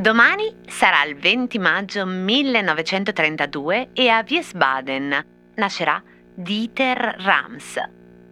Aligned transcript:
Domani 0.00 0.54
sarà 0.66 1.04
il 1.04 1.16
20 1.16 1.58
maggio 1.58 2.06
1932 2.06 3.90
e 3.92 4.08
a 4.08 4.24
Wiesbaden 4.26 5.26
nascerà 5.56 6.02
Dieter 6.34 7.16
Rams, 7.18 7.78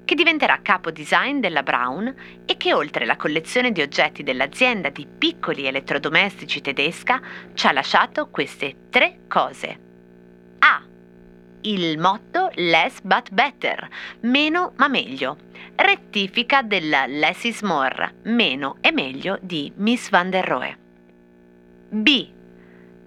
che 0.05 0.15
diventerà 0.15 0.61
capo 0.63 0.91
design 0.91 1.41
della 1.41 1.63
Braun 1.63 2.15
e 2.47 2.57
che 2.57 2.73
oltre 2.73 3.05
la 3.05 3.17
collezione 3.17 3.71
di 3.71 3.83
oggetti 3.83 4.23
dell'azienda 4.23 4.89
di 4.89 5.07
piccoli 5.07 5.67
elettrodomestici 5.67 6.63
tedesca 6.63 7.21
ci 7.53 7.67
ha 7.67 7.73
lasciato 7.73 8.29
queste 8.31 8.89
tre 8.89 9.19
cose. 9.29 9.79
A. 10.61 10.83
Il 11.63 11.99
motto 11.99 12.51
Less 12.55 13.01
but 13.03 13.31
better, 13.33 13.89
meno 14.21 14.73
ma 14.77 14.89
meglio. 14.89 15.37
Rettifica 15.75 16.63
della 16.63 17.07
Less 17.07 17.45
is 17.45 17.63
more, 17.63 18.15
meno 18.23 18.77
e 18.81 18.93
meglio 18.93 19.39
di 19.41 19.73
Miss 19.77 20.09
van 20.09 20.31
der 20.31 20.45
Rohe. 20.45 20.79
B. 21.91 22.29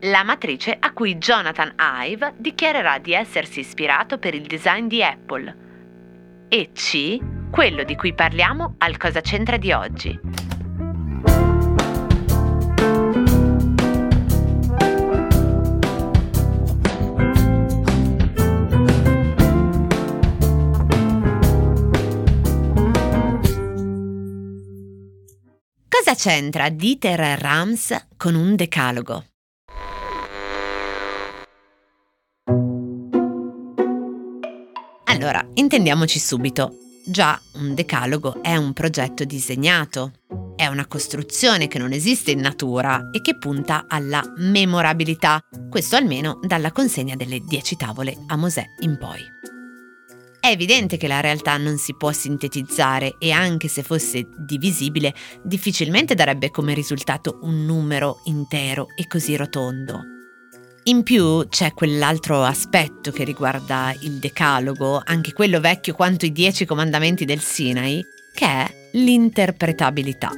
La 0.01 0.23
matrice 0.23 0.75
a 0.79 0.91
cui 0.91 1.15
Jonathan 1.15 1.73
Ive 1.77 2.33
dichiarerà 2.37 2.97
di 2.97 3.13
essersi 3.13 3.59
ispirato 3.59 4.17
per 4.17 4.33
il 4.33 4.47
design 4.47 4.87
di 4.87 5.03
Apple. 5.03 5.55
E 6.49 6.71
C. 6.73 7.19
Quello 7.49 7.83
di 7.83 7.95
cui 7.95 8.13
parliamo 8.13 8.75
al 8.79 8.97
Cosa 8.97 9.21
c'entra 9.21 9.57
di 9.57 9.71
oggi. 9.71 10.19
Cosa 26.11 26.29
c'entra 26.29 26.67
Dieter 26.67 27.39
Rams 27.39 28.07
con 28.17 28.35
un 28.35 28.57
decalogo? 28.57 29.27
Allora, 35.05 35.47
intendiamoci 35.53 36.19
subito. 36.19 36.75
Già, 37.05 37.39
un 37.53 37.73
decalogo 37.73 38.43
è 38.43 38.57
un 38.57 38.73
progetto 38.73 39.23
disegnato, 39.23 40.11
è 40.57 40.67
una 40.67 40.85
costruzione 40.85 41.69
che 41.69 41.79
non 41.79 41.93
esiste 41.93 42.31
in 42.31 42.41
natura 42.41 43.09
e 43.13 43.21
che 43.21 43.37
punta 43.37 43.85
alla 43.87 44.21
memorabilità, 44.35 45.39
questo 45.69 45.95
almeno 45.95 46.41
dalla 46.41 46.73
consegna 46.73 47.15
delle 47.15 47.39
dieci 47.39 47.77
tavole 47.77 48.17
a 48.27 48.35
Mosè 48.35 48.65
in 48.79 48.97
poi. 48.97 49.50
È 50.41 50.47
evidente 50.47 50.97
che 50.97 51.07
la 51.07 51.19
realtà 51.19 51.55
non 51.57 51.77
si 51.77 51.95
può 51.95 52.11
sintetizzare 52.11 53.17
e 53.19 53.29
anche 53.29 53.67
se 53.67 53.83
fosse 53.83 54.27
divisibile, 54.39 55.13
difficilmente 55.43 56.15
darebbe 56.15 56.49
come 56.49 56.73
risultato 56.73 57.37
un 57.43 57.63
numero 57.63 58.21
intero 58.23 58.87
e 58.95 59.05
così 59.05 59.35
rotondo. 59.35 60.01
In 60.85 61.03
più 61.03 61.47
c'è 61.47 61.73
quell'altro 61.73 62.41
aspetto 62.41 63.11
che 63.11 63.23
riguarda 63.23 63.95
il 63.99 64.13
decalogo, 64.13 64.99
anche 65.05 65.31
quello 65.31 65.59
vecchio 65.59 65.93
quanto 65.93 66.25
i 66.25 66.31
dieci 66.31 66.65
comandamenti 66.65 67.23
del 67.23 67.39
Sinai, 67.39 68.03
che 68.33 68.45
è 68.47 68.89
l'interpretabilità. 68.93 70.31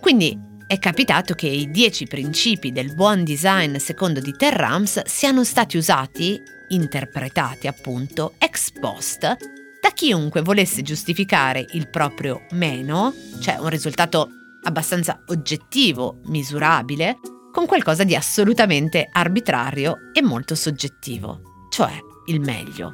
Quindi 0.00 0.38
è 0.66 0.78
capitato 0.78 1.32
che 1.32 1.46
i 1.46 1.70
dieci 1.70 2.04
principi 2.04 2.72
del 2.72 2.94
buon 2.94 3.24
design 3.24 3.76
secondo 3.76 4.20
Dieter 4.20 4.52
Rams 4.52 5.02
siano 5.06 5.44
stati 5.44 5.78
usati, 5.78 6.38
interpretati 6.68 7.66
appunto, 7.66 8.34
ex 8.38 8.72
post 8.72 9.20
da 9.20 9.90
chiunque 9.94 10.42
volesse 10.42 10.82
giustificare 10.82 11.64
il 11.72 11.88
proprio 11.88 12.46
meno, 12.50 13.14
cioè 13.40 13.56
un 13.56 13.68
risultato 13.68 14.28
abbastanza 14.62 15.22
oggettivo, 15.28 16.20
misurabile, 16.24 17.18
con 17.52 17.66
qualcosa 17.66 18.04
di 18.04 18.14
assolutamente 18.14 19.08
arbitrario 19.10 19.96
e 20.12 20.22
molto 20.22 20.54
soggettivo, 20.54 21.40
cioè 21.70 21.92
il 22.26 22.40
meglio. 22.40 22.92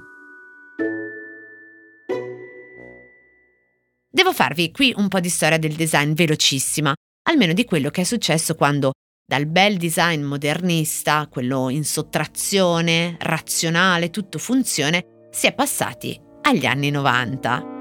Devo 4.08 4.32
farvi 4.32 4.70
qui 4.70 4.92
un 4.96 5.08
po' 5.08 5.20
di 5.20 5.28
storia 5.28 5.58
del 5.58 5.74
design 5.74 6.12
velocissima, 6.12 6.94
almeno 7.28 7.52
di 7.52 7.64
quello 7.64 7.90
che 7.90 8.02
è 8.02 8.04
successo 8.04 8.54
quando 8.54 8.92
dal 9.26 9.46
bel 9.46 9.78
design 9.78 10.22
modernista, 10.22 11.26
quello 11.30 11.70
in 11.70 11.84
sottrazione, 11.84 13.16
razionale, 13.20 14.10
tutto 14.10 14.38
funzione, 14.38 15.28
si 15.30 15.46
è 15.46 15.54
passati 15.54 16.20
agli 16.42 16.66
anni 16.66 16.90
90. 16.90 17.72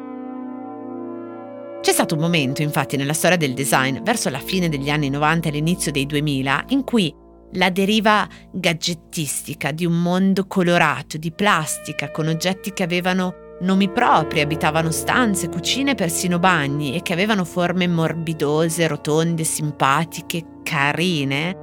C'è 1.82 1.92
stato 1.92 2.16
un 2.16 2.22
momento, 2.22 2.62
infatti, 2.62 2.96
nella 2.96 3.12
storia 3.14 3.36
del 3.36 3.54
design, 3.54 4.00
verso 4.04 4.30
la 4.30 4.40
fine 4.40 4.70
degli 4.70 4.90
anni 4.90 5.10
90 5.10 5.50
e 5.50 5.52
l'inizio 5.52 5.92
dei 5.92 6.06
2000, 6.06 6.66
in 6.70 6.86
cui 6.86 7.14
la 7.56 7.70
deriva 7.70 8.26
gadgettistica 8.54 9.72
di 9.72 9.86
un 9.86 10.02
mondo 10.02 10.48
colorato, 10.48 11.18
di 11.18 11.34
plastica, 11.34 12.10
con 12.10 12.28
oggetti 12.28 12.72
che 12.72 12.84
avevano 12.84 13.43
nomi 13.64 13.90
propri, 13.90 14.42
abitavano 14.42 14.92
stanze, 14.92 15.50
cucine, 15.50 15.96
persino 15.96 16.38
bagni 16.38 16.96
e 16.96 17.02
che 17.02 17.14
avevano 17.14 17.46
forme 17.46 17.88
morbidose, 17.88 18.88
rotonde, 18.88 19.44
simpatiche, 19.44 20.60
carine, 20.64 21.58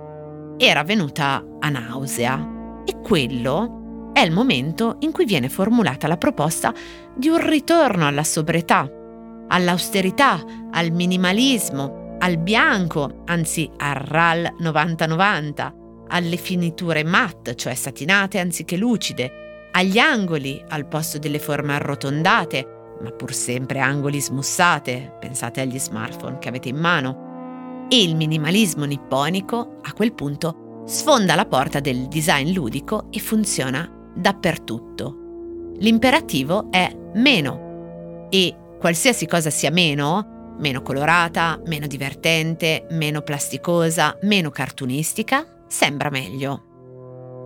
era 0.57 0.83
venuta 0.83 1.45
a 1.59 1.69
nausea. 1.69 2.83
E 2.85 3.01
quello 3.01 4.11
è 4.13 4.21
il 4.21 4.33
momento 4.33 4.97
in 5.01 5.13
cui 5.13 5.25
viene 5.25 5.49
formulata 5.49 6.09
la 6.09 6.17
proposta 6.17 6.75
di 7.15 7.29
un 7.29 7.47
ritorno 7.47 8.07
alla 8.07 8.25
sobrietà, 8.25 8.91
all'austerità, 9.49 10.43
al 10.71 10.91
minimalismo, 10.91 12.17
al 12.19 12.39
bianco, 12.39 13.23
anzi 13.27 13.71
al 13.77 13.95
RAL 13.95 14.55
9090, 14.59 15.75
alle 16.09 16.37
finiture 16.37 17.05
matte, 17.05 17.55
cioè 17.55 17.75
satinate 17.75 18.39
anziché 18.39 18.77
lucide, 18.77 19.40
agli 19.73 19.99
angoli 19.99 20.63
al 20.69 20.87
posto 20.87 21.19
delle 21.19 21.39
forme 21.39 21.75
arrotondate, 21.75 22.97
ma 23.03 23.11
pur 23.11 23.33
sempre 23.33 23.81
angoli 23.81 24.21
smussate, 24.21 25.17
pensate 25.19 25.61
agli 25.61 25.79
smartphone 25.79 26.39
che 26.39 26.49
avete 26.49 26.69
in 26.69 26.77
mano. 26.77 27.87
E 27.89 28.03
il 28.03 28.15
minimalismo 28.15 28.85
nipponico, 28.85 29.79
a 29.83 29.93
quel 29.93 30.13
punto, 30.13 30.83
sfonda 30.87 31.35
la 31.35 31.47
porta 31.47 31.81
del 31.81 32.09
design 32.09 32.53
ludico 32.53 33.07
e 33.11 33.19
funziona 33.21 33.91
dappertutto. 34.15 35.17
L'imperativo 35.79 36.71
è 36.71 36.95
meno 37.15 38.27
e 38.31 38.55
qualsiasi 38.79 39.27
cosa 39.27 39.51
sia 39.51 39.71
meno, 39.71 40.55
meno 40.59 40.83
colorata, 40.83 41.61
meno 41.67 41.87
divertente, 41.87 42.87
meno 42.91 43.23
plasticosa, 43.23 44.17
meno 44.23 44.51
cartunistica, 44.51 45.65
sembra 45.67 46.11
meglio. 46.11 46.70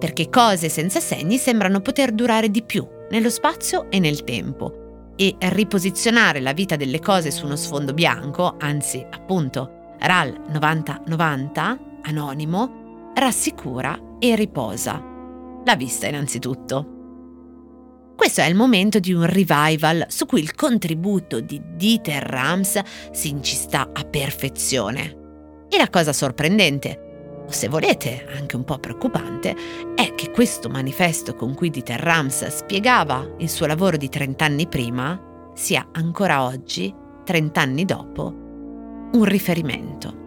Perché 0.05 0.29
cose 0.29 0.69
senza 0.69 1.01
segni 1.01 1.39
sembrano 1.39 1.81
poter 1.81 2.13
durare 2.13 2.51
di 2.51 2.63
più 2.63 2.87
nello 3.09 3.31
spazio 3.31 3.91
e 3.91 4.01
nel 4.01 4.23
tempo 4.23 5.13
e 5.17 5.35
riposizionare 5.39 6.41
la 6.41 6.53
vita 6.53 6.77
delle 6.77 7.01
cose 7.01 7.31
su 7.31 7.47
uno 7.47 7.57
sfondo 7.57 7.95
bianco, 7.95 8.57
anzi 8.59 9.03
appunto 9.09 9.95
RAL 10.01 10.43
9090, 10.51 11.79
anonimo, 12.03 13.13
rassicura 13.15 13.99
e 14.19 14.37
riposa. 14.37 15.03
La 15.65 15.75
vista 15.75 16.07
innanzitutto. 16.07 18.13
Questo 18.15 18.43
è 18.43 18.47
il 18.47 18.57
momento 18.57 18.99
di 18.99 19.15
un 19.15 19.25
revival 19.25 20.05
su 20.09 20.27
cui 20.27 20.43
il 20.43 20.55
contributo 20.55 21.41
di 21.41 21.59
Dieter 21.77 22.23
Rams 22.23 22.79
si 23.11 23.31
incista 23.31 23.89
a 23.91 24.05
perfezione. 24.05 25.67
E 25.71 25.79
la 25.79 25.89
cosa 25.89 26.13
sorprendente, 26.13 27.05
o 27.47 27.51
se 27.51 27.69
volete 27.69 28.27
anche 28.35 28.57
un 28.57 28.65
po' 28.65 28.79
preoccupante, 28.79 29.55
che 30.25 30.31
questo 30.31 30.71
manifesto 30.71 31.35
con 31.35 31.55
cui 31.55 31.69
Dieter 31.69 32.01
Rams 32.01 32.47
spiegava 32.47 33.35
il 33.39 33.51
suo 33.51 33.67
lavoro 33.67 33.99
di 33.99 34.09
30 34.09 34.45
anni 34.45 34.67
prima 34.67 35.51
sia 35.55 35.87
ancora 35.93 36.45
oggi, 36.45 36.93
30 37.25 37.61
anni 37.61 37.85
dopo, 37.85 38.33
un 39.13 39.25
riferimento. 39.25 40.23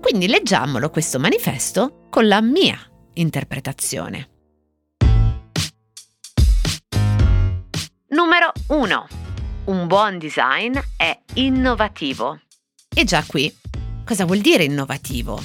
Quindi 0.00 0.28
leggiamolo 0.28 0.88
questo 0.88 1.18
manifesto 1.18 2.06
con 2.08 2.26
la 2.26 2.40
mia 2.40 2.78
interpretazione. 3.14 4.28
Numero 8.08 8.52
1. 8.68 9.06
Un 9.66 9.86
buon 9.86 10.18
design 10.18 10.78
è 10.96 11.18
innovativo. 11.34 12.40
E 12.94 13.04
già 13.04 13.22
qui, 13.26 13.54
cosa 14.06 14.24
vuol 14.24 14.38
dire 14.38 14.64
innovativo? 14.64 15.42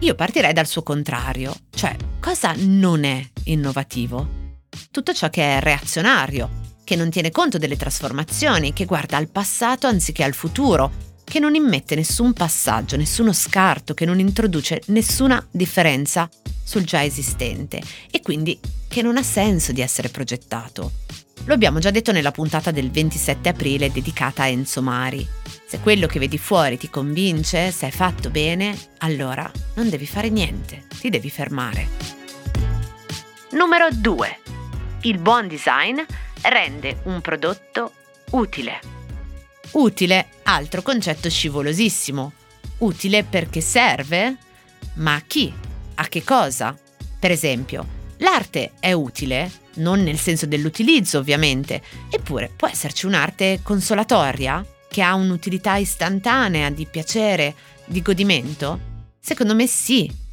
Io 0.00 0.14
partirei 0.14 0.52
dal 0.52 0.66
suo 0.66 0.82
contrario, 0.82 1.52
cioè 1.70 1.96
cosa 2.26 2.54
non 2.56 3.04
è 3.04 3.24
innovativo? 3.44 4.56
Tutto 4.90 5.14
ciò 5.14 5.30
che 5.30 5.58
è 5.58 5.60
reazionario, 5.60 6.74
che 6.82 6.96
non 6.96 7.08
tiene 7.08 7.30
conto 7.30 7.56
delle 7.56 7.76
trasformazioni, 7.76 8.72
che 8.72 8.84
guarda 8.84 9.16
al 9.16 9.28
passato 9.28 9.86
anziché 9.86 10.24
al 10.24 10.34
futuro, 10.34 10.90
che 11.22 11.38
non 11.38 11.54
immette 11.54 11.94
nessun 11.94 12.32
passaggio, 12.32 12.96
nessuno 12.96 13.32
scarto, 13.32 13.94
che 13.94 14.04
non 14.04 14.18
introduce 14.18 14.82
nessuna 14.86 15.46
differenza 15.52 16.28
sul 16.64 16.82
già 16.82 17.04
esistente 17.04 17.80
e 18.10 18.20
quindi 18.20 18.58
che 18.88 19.02
non 19.02 19.18
ha 19.18 19.22
senso 19.22 19.70
di 19.70 19.80
essere 19.80 20.08
progettato. 20.08 20.90
Lo 21.44 21.54
abbiamo 21.54 21.78
già 21.78 21.92
detto 21.92 22.10
nella 22.10 22.32
puntata 22.32 22.72
del 22.72 22.90
27 22.90 23.50
aprile 23.50 23.92
dedicata 23.92 24.42
a 24.42 24.48
Enzo 24.48 24.82
Mari. 24.82 25.24
Se 25.64 25.78
quello 25.78 26.08
che 26.08 26.18
vedi 26.18 26.38
fuori 26.38 26.76
ti 26.76 26.90
convince, 26.90 27.70
se 27.70 27.86
è 27.86 27.90
fatto 27.92 28.30
bene, 28.30 28.76
allora 28.98 29.48
non 29.74 29.88
devi 29.88 30.06
fare 30.06 30.28
niente, 30.28 30.86
ti 30.98 31.08
devi 31.08 31.30
fermare. 31.30 32.15
Numero 33.50 33.88
2. 33.92 34.38
Il 35.02 35.18
buon 35.18 35.46
design 35.46 36.00
rende 36.42 36.98
un 37.04 37.20
prodotto 37.20 37.92
utile. 38.32 38.80
Utile, 39.72 40.26
altro 40.42 40.82
concetto 40.82 41.30
scivolosissimo. 41.30 42.32
Utile 42.78 43.22
perché 43.22 43.60
serve? 43.60 44.36
Ma 44.94 45.14
a 45.14 45.20
chi? 45.20 45.52
A 45.94 46.08
che 46.08 46.24
cosa? 46.24 46.76
Per 47.20 47.30
esempio, 47.30 47.86
l'arte 48.18 48.72
è 48.80 48.90
utile? 48.90 49.48
Non 49.74 50.02
nel 50.02 50.18
senso 50.18 50.46
dell'utilizzo, 50.46 51.18
ovviamente, 51.18 51.80
eppure 52.10 52.50
può 52.54 52.66
esserci 52.66 53.06
un'arte 53.06 53.60
consolatoria 53.62 54.64
che 54.88 55.02
ha 55.02 55.14
un'utilità 55.14 55.76
istantanea 55.76 56.68
di 56.70 56.84
piacere, 56.86 57.54
di 57.84 58.02
godimento? 58.02 58.80
Secondo 59.20 59.54
me 59.54 59.68
sì. 59.68 60.24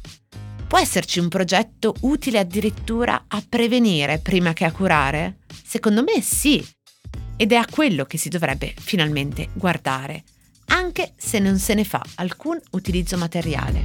Può 0.74 0.82
esserci 0.82 1.20
un 1.20 1.28
progetto 1.28 1.94
utile 2.00 2.40
addirittura 2.40 3.26
a 3.28 3.40
prevenire 3.48 4.18
prima 4.18 4.52
che 4.52 4.64
a 4.64 4.72
curare? 4.72 5.36
Secondo 5.64 6.02
me 6.02 6.20
sì. 6.20 6.66
Ed 7.36 7.52
è 7.52 7.54
a 7.54 7.66
quello 7.70 8.06
che 8.06 8.18
si 8.18 8.28
dovrebbe 8.28 8.74
finalmente 8.76 9.50
guardare, 9.52 10.24
anche 10.70 11.12
se 11.16 11.38
non 11.38 11.58
se 11.58 11.74
ne 11.74 11.84
fa 11.84 12.02
alcun 12.16 12.60
utilizzo 12.72 13.16
materiale. 13.16 13.84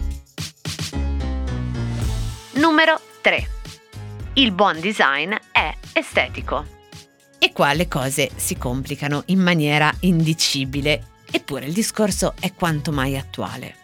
Numero 2.54 3.00
3. 3.22 3.48
Il 4.34 4.52
buon 4.52 4.80
design 4.80 5.36
è 5.52 5.72
estetico. 5.94 6.66
E 7.38 7.54
qua 7.54 7.72
le 7.74 7.88
cose 7.88 8.32
si 8.36 8.58
complicano 8.58 9.22
in 9.28 9.42
maniera 9.42 9.96
indicibile, 10.00 11.20
eppure 11.30 11.68
il 11.68 11.74
discorso 11.74 12.34
è 12.40 12.52
quanto 12.56 12.92
mai 12.92 13.16
attuale. 13.16 13.76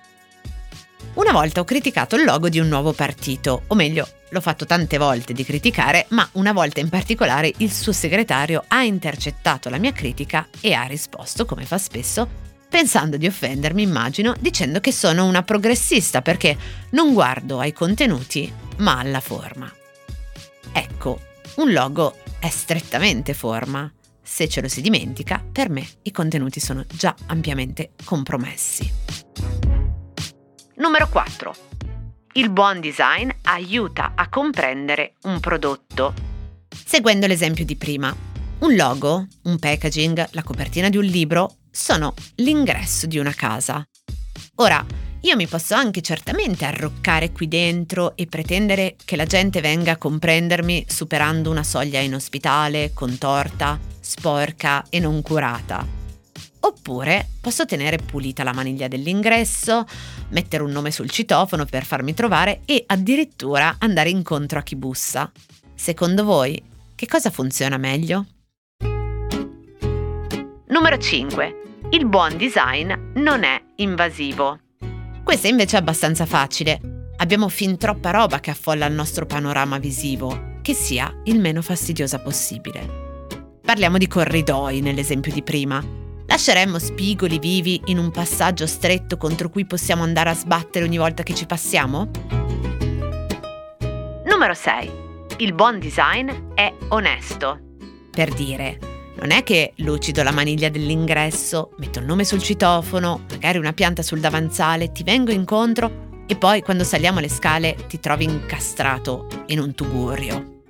Una 1.15 1.31
volta 1.31 1.61
ho 1.61 1.63
criticato 1.63 2.17
il 2.17 2.25
logo 2.25 2.49
di 2.49 2.59
un 2.59 2.67
nuovo 2.67 2.91
partito, 2.91 3.63
o 3.67 3.75
meglio, 3.75 4.05
l'ho 4.29 4.41
fatto 4.41 4.65
tante 4.65 4.97
volte 4.97 5.31
di 5.31 5.45
criticare, 5.45 6.07
ma 6.09 6.27
una 6.33 6.51
volta 6.51 6.81
in 6.81 6.89
particolare 6.89 7.53
il 7.59 7.71
suo 7.71 7.93
segretario 7.93 8.65
ha 8.67 8.83
intercettato 8.83 9.69
la 9.69 9.77
mia 9.77 9.93
critica 9.93 10.49
e 10.59 10.73
ha 10.73 10.83
risposto, 10.83 11.45
come 11.45 11.63
fa 11.63 11.77
spesso, 11.77 12.27
pensando 12.69 13.15
di 13.15 13.27
offendermi, 13.27 13.81
immagino, 13.81 14.35
dicendo 14.37 14.81
che 14.81 14.91
sono 14.91 15.25
una 15.25 15.41
progressista 15.41 16.21
perché 16.21 16.57
non 16.89 17.13
guardo 17.13 17.59
ai 17.59 17.71
contenuti, 17.71 18.51
ma 18.79 18.99
alla 18.99 19.21
forma. 19.21 19.73
Ecco, 20.73 21.21
un 21.55 21.71
logo 21.71 22.17
è 22.39 22.49
strettamente 22.49 23.33
forma. 23.33 23.89
Se 24.21 24.49
ce 24.49 24.59
lo 24.59 24.67
si 24.67 24.81
dimentica, 24.81 25.41
per 25.49 25.69
me 25.69 25.87
i 26.01 26.11
contenuti 26.11 26.59
sono 26.59 26.83
già 26.91 27.15
ampiamente 27.27 27.91
compromessi. 28.03 29.74
Numero 30.77 31.07
4. 31.07 31.55
Il 32.33 32.49
buon 32.49 32.81
design 32.81 33.29
aiuta 33.43 34.11
a 34.13 34.27
comprendere 34.27 35.13
un 35.23 35.39
prodotto. 35.39 36.13
Seguendo 36.67 37.27
l'esempio 37.27 37.63
di 37.63 37.77
prima, 37.77 38.13
un 38.59 38.75
logo, 38.75 39.25
un 39.43 39.57
packaging, 39.57 40.27
la 40.31 40.43
copertina 40.43 40.89
di 40.89 40.97
un 40.97 41.05
libro 41.05 41.59
sono 41.71 42.13
l'ingresso 42.35 43.07
di 43.07 43.17
una 43.17 43.33
casa. 43.33 43.87
Ora, 44.55 44.85
io 45.21 45.35
mi 45.37 45.47
posso 45.47 45.75
anche 45.75 46.01
certamente 46.01 46.65
arroccare 46.65 47.31
qui 47.31 47.47
dentro 47.47 48.17
e 48.17 48.25
pretendere 48.25 48.97
che 49.05 49.15
la 49.15 49.25
gente 49.25 49.61
venga 49.61 49.93
a 49.93 49.97
comprendermi 49.97 50.87
superando 50.89 51.49
una 51.49 51.63
soglia 51.63 52.01
inospitale, 52.01 52.91
contorta, 52.93 53.79
sporca 54.01 54.83
e 54.89 54.99
non 54.99 55.21
curata. 55.21 56.04
Oppure 56.65 57.27
posso 57.41 57.65
tenere 57.65 57.97
pulita 57.97 58.43
la 58.43 58.51
maniglia 58.51 58.87
dell'ingresso, 58.87 59.85
mettere 60.29 60.63
un 60.63 60.71
nome 60.71 60.89
sul 60.89 61.11
citofono 61.11 61.65
per 61.65 61.85
farmi 61.85 62.15
trovare 62.15 62.61
e 62.65 62.83
addirittura 62.87 63.75
andare 63.77 64.09
incontro 64.09 64.57
a 64.57 64.63
chi 64.63 64.75
bussa. 64.75 65.31
Secondo 65.75 66.23
voi, 66.23 66.59
che 66.95 67.05
cosa 67.05 67.29
funziona 67.29 67.77
meglio? 67.77 68.25
Numero 70.67 70.97
5. 70.97 71.61
Il 71.91 72.07
buon 72.07 72.35
design 72.35 72.91
non 73.13 73.43
è 73.43 73.61
invasivo. 73.75 74.59
Questa 75.23 75.47
invece 75.47 75.75
è 75.75 75.79
abbastanza 75.79 76.25
facile. 76.25 76.79
Abbiamo 77.17 77.47
fin 77.47 77.77
troppa 77.77 78.09
roba 78.09 78.39
che 78.39 78.49
affolla 78.49 78.87
il 78.87 78.93
nostro 78.95 79.27
panorama 79.27 79.77
visivo, 79.77 80.55
che 80.63 80.73
sia 80.73 81.13
il 81.25 81.39
meno 81.39 81.61
fastidiosa 81.61 82.17
possibile. 82.17 83.03
Parliamo 83.61 83.99
di 83.99 84.07
corridoi 84.07 84.81
nell'esempio 84.81 85.31
di 85.31 85.43
prima. 85.43 86.04
Lasceremmo 86.27 86.79
spigoli 86.79 87.39
vivi 87.39 87.81
in 87.85 87.97
un 87.97 88.11
passaggio 88.11 88.67
stretto 88.67 89.17
contro 89.17 89.49
cui 89.49 89.65
possiamo 89.65 90.03
andare 90.03 90.31
a 90.31 90.35
sbattere 90.35 90.85
ogni 90.85 90.97
volta 90.97 91.23
che 91.23 91.33
ci 91.33 91.45
passiamo? 91.45 92.09
Numero 94.25 94.53
6. 94.53 94.91
Il 95.37 95.53
buon 95.53 95.79
design 95.79 96.29
è 96.53 96.73
onesto. 96.89 97.59
Per 98.11 98.33
dire, 98.33 98.79
non 99.17 99.31
è 99.31 99.43
che 99.43 99.73
lucido 99.77 100.23
la 100.23 100.31
maniglia 100.31 100.69
dell'ingresso, 100.69 101.71
metto 101.77 101.99
il 101.99 102.05
nome 102.05 102.25
sul 102.25 102.41
citofono, 102.41 103.21
magari 103.29 103.57
una 103.57 103.73
pianta 103.73 104.01
sul 104.01 104.19
davanzale, 104.19 104.91
ti 104.91 105.03
vengo 105.03 105.31
incontro 105.31 106.23
e 106.25 106.35
poi 106.35 106.61
quando 106.61 106.83
saliamo 106.83 107.19
le 107.19 107.29
scale 107.29 107.75
ti 107.87 107.99
trovi 107.99 108.23
incastrato 108.23 109.27
in 109.47 109.59
un 109.59 109.73
tugurio. 109.75 110.63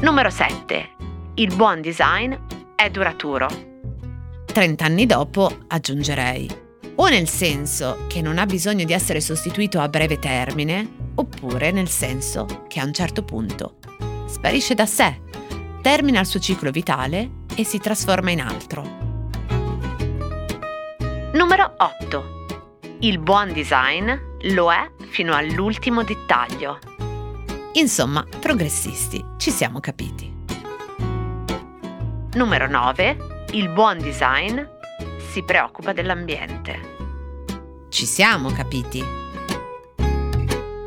Numero 0.00 0.30
7. 0.30 0.88
Il 1.34 1.54
buon 1.54 1.80
design 1.80 2.34
è 2.76 2.90
duraturo. 2.90 3.48
30 4.46 4.84
anni 4.84 5.06
dopo 5.06 5.64
aggiungerei. 5.66 6.62
O 6.96 7.08
nel 7.08 7.28
senso 7.28 8.04
che 8.06 8.22
non 8.22 8.38
ha 8.38 8.46
bisogno 8.46 8.84
di 8.84 8.92
essere 8.92 9.20
sostituito 9.20 9.80
a 9.80 9.88
breve 9.88 10.18
termine, 10.18 11.10
oppure 11.16 11.72
nel 11.72 11.88
senso 11.88 12.64
che 12.68 12.78
a 12.78 12.84
un 12.84 12.92
certo 12.92 13.24
punto 13.24 13.78
sparisce 14.26 14.74
da 14.74 14.86
sé 14.86 15.20
termina 15.82 16.20
il 16.20 16.26
suo 16.26 16.40
ciclo 16.40 16.70
vitale 16.70 17.30
e 17.54 17.64
si 17.64 17.78
trasforma 17.78 18.30
in 18.30 18.40
altro. 18.40 18.82
Numero 21.32 21.74
8. 21.76 22.46
Il 23.00 23.18
buon 23.18 23.52
design 23.52 24.10
lo 24.52 24.72
è 24.72 24.90
fino 25.08 25.34
all'ultimo 25.34 26.04
dettaglio. 26.04 26.78
Insomma, 27.72 28.24
progressisti, 28.40 29.24
ci 29.36 29.50
siamo 29.50 29.80
capiti. 29.80 30.33
Numero 32.34 32.66
9. 32.66 33.16
Il 33.52 33.68
buon 33.68 33.98
design 33.98 34.60
si 35.30 35.44
preoccupa 35.44 35.92
dell'ambiente. 35.92 36.80
Ci 37.88 38.06
siamo 38.06 38.50
capiti. 38.50 39.00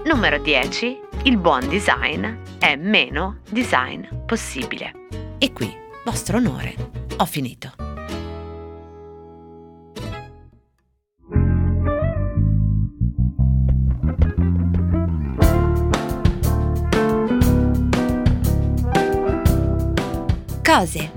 Numero 0.04 0.39
10. 0.39 1.00
Il 1.24 1.38
buon 1.38 1.66
design 1.70 2.25
è 2.60 2.75
meno 2.75 3.39
design 3.50 4.04
possibile. 4.25 4.92
E 5.38 5.54
qui, 5.54 5.74
vostro 6.04 6.36
onore, 6.36 6.75
ho 7.16 7.25
finito. 7.25 7.72
Cose 20.62 21.17